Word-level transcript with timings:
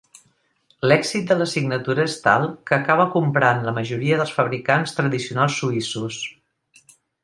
L'èxit 0.91 1.29
de 1.33 1.37
la 1.41 1.47
signatura 1.51 2.07
és 2.11 2.17
tal 2.25 2.49
que 2.71 2.77
acaba 2.79 3.07
comprant 3.19 3.63
la 3.69 3.77
majoria 3.79 4.21
dels 4.23 4.35
fabricants 4.41 5.01
tradicionals 5.01 5.63
suïssos. 5.65 6.23